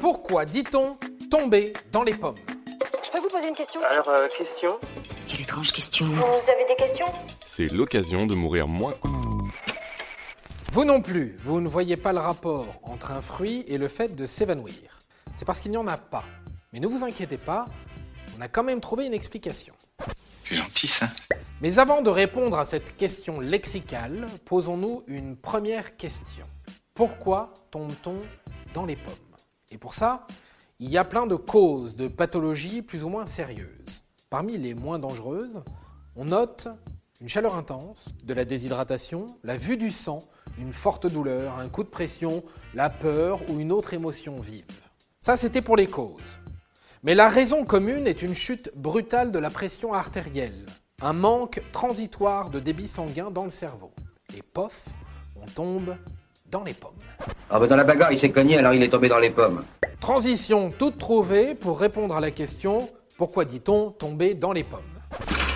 Pourquoi 0.00 0.44
dit-on 0.44 0.96
tomber 1.30 1.72
dans 1.90 2.04
les 2.04 2.14
pommes 2.14 2.36
Je 3.04 3.10
peux 3.10 3.18
vous 3.18 3.28
poser 3.28 3.48
une 3.48 3.54
question 3.54 3.80
Alors, 3.82 4.08
euh, 4.08 4.28
question 4.28 4.78
Quelle 5.28 5.40
étrange 5.40 5.72
question. 5.72 6.04
Vous 6.04 6.50
avez 6.50 6.64
des 6.68 6.76
questions 6.76 7.06
C'est 7.44 7.72
l'occasion 7.72 8.26
de 8.26 8.34
mourir 8.34 8.68
moins. 8.68 8.94
Vous 10.72 10.84
non 10.84 11.00
plus, 11.00 11.36
vous 11.42 11.60
ne 11.60 11.68
voyez 11.68 11.96
pas 11.96 12.12
le 12.12 12.20
rapport 12.20 12.66
entre 12.84 13.10
un 13.10 13.20
fruit 13.20 13.64
et 13.66 13.76
le 13.76 13.88
fait 13.88 14.14
de 14.14 14.24
s'évanouir. 14.24 15.00
C'est 15.34 15.44
parce 15.44 15.58
qu'il 15.58 15.72
n'y 15.72 15.76
en 15.76 15.88
a 15.88 15.96
pas. 15.96 16.24
Mais 16.72 16.78
ne 16.78 16.86
vous 16.86 17.04
inquiétez 17.04 17.38
pas, 17.38 17.64
on 18.38 18.40
a 18.40 18.48
quand 18.48 18.62
même 18.62 18.80
trouvé 18.80 19.06
une 19.06 19.14
explication. 19.14 19.74
C'est 20.44 20.56
gentil 20.56 20.86
ça. 20.86 21.06
Mais 21.60 21.80
avant 21.80 22.02
de 22.02 22.10
répondre 22.10 22.56
à 22.56 22.64
cette 22.64 22.96
question 22.96 23.40
lexicale, 23.40 24.28
posons-nous 24.44 25.02
une 25.08 25.36
première 25.36 25.96
question. 25.96 26.46
Pourquoi 26.94 27.52
tombe-t-on 27.72 28.18
dans 28.74 28.86
les 28.86 28.96
pommes 28.96 29.27
Et 29.70 29.78
pour 29.78 29.94
ça, 29.94 30.26
il 30.80 30.90
y 30.90 30.98
a 30.98 31.04
plein 31.04 31.26
de 31.26 31.34
causes 31.34 31.96
de 31.96 32.08
pathologies 32.08 32.82
plus 32.82 33.02
ou 33.04 33.08
moins 33.08 33.26
sérieuses. 33.26 34.04
Parmi 34.30 34.58
les 34.58 34.74
moins 34.74 34.98
dangereuses, 34.98 35.62
on 36.16 36.26
note 36.26 36.68
une 37.20 37.28
chaleur 37.28 37.56
intense, 37.56 38.14
de 38.24 38.32
la 38.32 38.44
déshydratation, 38.44 39.26
la 39.42 39.56
vue 39.56 39.76
du 39.76 39.90
sang, 39.90 40.20
une 40.56 40.72
forte 40.72 41.06
douleur, 41.06 41.58
un 41.58 41.68
coup 41.68 41.82
de 41.82 41.88
pression, 41.88 42.44
la 42.74 42.90
peur 42.90 43.40
ou 43.50 43.58
une 43.58 43.72
autre 43.72 43.92
émotion 43.92 44.36
vive. 44.36 44.64
Ça, 45.18 45.36
c'était 45.36 45.62
pour 45.62 45.76
les 45.76 45.88
causes. 45.88 46.38
Mais 47.02 47.16
la 47.16 47.28
raison 47.28 47.64
commune 47.64 48.06
est 48.06 48.22
une 48.22 48.34
chute 48.34 48.70
brutale 48.76 49.32
de 49.32 49.38
la 49.40 49.50
pression 49.50 49.94
artérielle, 49.94 50.66
un 51.02 51.12
manque 51.12 51.60
transitoire 51.72 52.50
de 52.50 52.60
débit 52.60 52.88
sanguin 52.88 53.30
dans 53.30 53.44
le 53.44 53.50
cerveau. 53.50 53.90
Et 54.36 54.42
pof, 54.42 54.84
on 55.34 55.46
tombe 55.46 55.96
dans 56.46 56.62
les 56.62 56.74
pommes. 56.74 56.92
Ah 57.50 57.58
bah 57.58 57.66
dans 57.66 57.76
la 57.76 57.84
bagarre, 57.84 58.12
il 58.12 58.20
s'est 58.20 58.30
cogné, 58.30 58.58
alors 58.58 58.74
il 58.74 58.82
est 58.82 58.90
tombé 58.90 59.08
dans 59.08 59.18
les 59.18 59.30
pommes. 59.30 59.64
Transition 60.00 60.68
toute 60.70 60.98
trouvée 60.98 61.54
pour 61.54 61.80
répondre 61.80 62.14
à 62.14 62.20
la 62.20 62.30
question 62.30 62.90
pourquoi 63.16 63.46
dit-on 63.46 63.90
tomber 63.90 64.34
dans 64.34 64.52
les 64.52 64.64
pommes? 64.64 64.82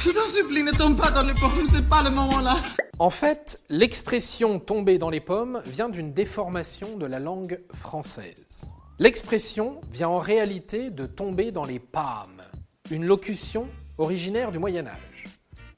Je 0.00 0.10
t'en 0.10 0.24
supplie, 0.24 0.62
ne 0.62 0.72
tombe 0.72 0.96
pas 0.96 1.10
dans 1.10 1.22
les 1.22 1.34
pommes, 1.34 1.66
c'est 1.68 1.86
pas 1.86 2.02
le 2.02 2.10
moment 2.10 2.40
là. 2.40 2.56
En 2.98 3.10
fait, 3.10 3.60
l'expression 3.68 4.58
tomber 4.58 4.96
dans 4.96 5.10
les 5.10 5.20
pommes 5.20 5.60
vient 5.66 5.90
d'une 5.90 6.14
déformation 6.14 6.96
de 6.96 7.04
la 7.04 7.18
langue 7.18 7.60
française. 7.74 8.70
L'expression 8.98 9.80
vient 9.90 10.08
en 10.08 10.18
réalité 10.18 10.90
de 10.90 11.04
tomber 11.04 11.52
dans 11.52 11.66
les 11.66 11.78
pommes, 11.78 12.42
une 12.90 13.04
locution 13.04 13.68
originaire 13.98 14.50
du 14.50 14.58
Moyen 14.58 14.86
Âge. 14.86 15.28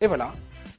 Et 0.00 0.06
voilà, 0.06 0.32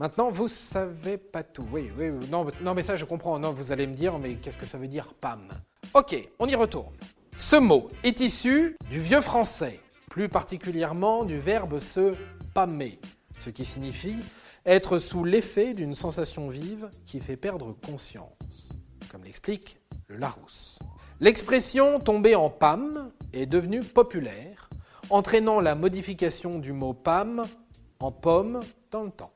maintenant 0.00 0.30
vous 0.30 0.48
savez 0.48 1.18
pas 1.18 1.44
tout. 1.44 1.66
Oui, 1.70 1.92
oui. 1.96 2.10
Non, 2.28 2.44
non 2.62 2.74
mais 2.74 2.82
ça 2.82 2.96
je 2.96 3.04
comprends. 3.04 3.38
Non, 3.38 3.52
vous 3.52 3.70
allez 3.70 3.86
me 3.86 3.94
dire, 3.94 4.18
mais 4.18 4.34
qu'est-ce 4.34 4.58
que 4.58 4.66
ça 4.66 4.78
veut 4.78 4.88
dire 4.88 5.14
PAM? 5.14 5.48
Ok, 5.94 6.16
on 6.40 6.48
y 6.48 6.56
retourne. 6.56 6.94
Ce 7.36 7.56
mot 7.56 7.86
est 8.02 8.18
issu 8.20 8.76
du 8.90 8.98
vieux 8.98 9.20
français, 9.20 9.80
plus 10.10 10.28
particulièrement 10.28 11.24
du 11.24 11.38
verbe 11.38 11.78
se 11.78 12.12
pâmer, 12.54 12.98
ce 13.38 13.50
qui 13.50 13.64
signifie 13.64 14.18
être 14.66 14.98
sous 14.98 15.24
l'effet 15.24 15.72
d'une 15.72 15.94
sensation 15.94 16.48
vive 16.48 16.90
qui 17.06 17.20
fait 17.20 17.36
perdre 17.36 17.74
conscience, 17.86 18.70
comme 19.10 19.24
l'explique 19.24 19.78
le 20.08 20.16
Larousse. 20.16 20.78
L'expression 21.20 21.98
tomber 22.00 22.34
en 22.34 22.50
PAM 22.50 23.10
est 23.32 23.46
devenue 23.46 23.82
populaire, 23.82 24.68
entraînant 25.08 25.60
la 25.60 25.74
modification 25.74 26.58
du 26.58 26.72
mot 26.72 26.92
PAM 26.92 27.46
en 28.00 28.12
pomme 28.12 28.60
dans 28.90 29.04
le 29.04 29.10
temps. 29.10 29.32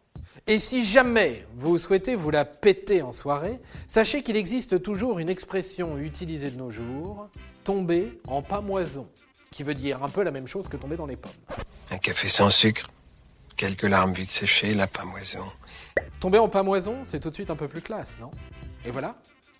Et 0.47 0.59
si 0.59 0.85
jamais 0.85 1.47
vous 1.57 1.79
souhaitez 1.79 2.15
vous 2.15 2.31
la 2.31 2.45
péter 2.45 3.03
en 3.03 3.13
soirée, 3.13 3.61
sachez 3.89 4.23
qu'il 4.23 4.37
existe 4.37 4.83
toujours 4.83 5.19
une 5.19 5.29
expression 5.29 5.99
utilisée 5.99 6.51
de 6.51 6.57
nos 6.57 6.71
jours, 6.71 7.29
tomber 7.65 8.21
en 8.27 8.43
pamoison, 8.43 9.09
qui 9.51 9.63
veut 9.63 9.75
dire 9.75 10.03
un 10.03 10.09
peu 10.09 10.23
la 10.23 10.31
même 10.31 10.47
chose 10.47 10.69
que 10.69 10.77
tomber 10.77 10.97
dans 10.97 11.07
les 11.07 11.17
pommes. 11.17 11.33
Un 11.91 11.99
café 11.99 12.29
sans 12.29 12.51
sucre, 12.51 12.91
quelques 13.57 13.85
larmes 13.85 14.13
vite 14.13 14.31
séchées, 14.31 14.75
la 14.75 14.87
pamoison. 14.87 15.45
Tomber 16.20 16.39
en 16.39 16.48
pamoison, 16.48 16.98
c'est 17.05 17.20
tout 17.20 17.31
de 17.31 17.35
suite 17.35 17.51
un 17.51 17.57
peu 17.57 17.69
plus 17.69 17.81
classe, 17.81 18.19
non? 18.19 18.31
Et 18.85 18.91
voilà, 18.91 19.14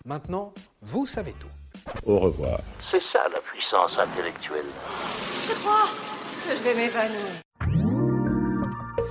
maintenant, 0.05 0.53
vous 0.81 1.05
savez 1.05 1.33
tout. 1.33 1.47
Au 2.05 2.19
revoir. 2.19 2.59
C'est 2.89 3.01
ça 3.01 3.27
la 3.31 3.39
puissance 3.39 3.97
intellectuelle. 3.97 4.65
Je 5.47 5.53
crois 5.53 5.89
que 6.47 6.55
je 6.55 6.63
vais 6.63 6.75
m'évanouir. 6.75 7.44